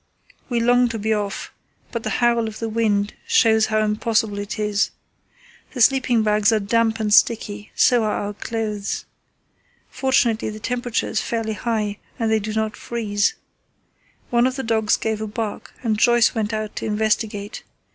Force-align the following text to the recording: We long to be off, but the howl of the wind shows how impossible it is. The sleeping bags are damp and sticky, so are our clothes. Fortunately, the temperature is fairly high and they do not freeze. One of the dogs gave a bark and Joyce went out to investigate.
We 0.49 0.59
long 0.59 0.89
to 0.89 0.97
be 0.97 1.13
off, 1.13 1.53
but 1.91 2.01
the 2.01 2.09
howl 2.25 2.47
of 2.47 2.57
the 2.57 2.69
wind 2.69 3.13
shows 3.27 3.67
how 3.67 3.83
impossible 3.83 4.39
it 4.39 4.57
is. 4.57 4.89
The 5.73 5.81
sleeping 5.81 6.23
bags 6.23 6.51
are 6.51 6.59
damp 6.59 6.99
and 6.99 7.13
sticky, 7.13 7.71
so 7.75 8.03
are 8.03 8.11
our 8.25 8.33
clothes. 8.33 9.05
Fortunately, 9.91 10.49
the 10.49 10.59
temperature 10.59 11.07
is 11.07 11.21
fairly 11.21 11.53
high 11.53 11.99
and 12.17 12.31
they 12.31 12.39
do 12.39 12.51
not 12.51 12.75
freeze. 12.75 13.35
One 14.31 14.47
of 14.47 14.55
the 14.55 14.63
dogs 14.63 14.97
gave 14.97 15.21
a 15.21 15.27
bark 15.27 15.71
and 15.83 15.99
Joyce 15.99 16.33
went 16.33 16.51
out 16.51 16.75
to 16.77 16.87
investigate. 16.87 17.61